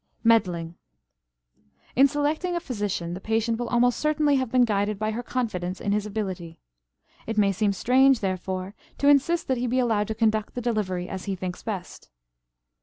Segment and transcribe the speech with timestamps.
[0.23, 0.73] MEDDLING.
[1.95, 5.79] In selecting a physician the patient will almost certainly have been guided by her confidence
[5.79, 6.57] in his ability.
[7.27, 11.07] It may seem strange, therefore, to insist that he be allowed to conduct the delivery
[11.07, 12.09] as he thinks best.